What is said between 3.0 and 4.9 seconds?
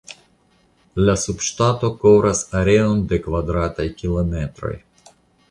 de kvadrataj kilometroj.